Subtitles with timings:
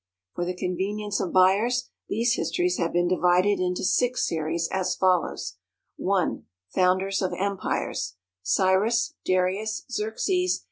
[0.33, 5.57] For the convenience of buyers, these Histories have been divided into Six Series, as follows:
[6.01, 6.37] I.
[6.73, 8.15] Founders of Empires.
[8.41, 9.13] CYRUS.
[9.25, 9.85] DARIUS.
[9.91, 10.59] XERXES.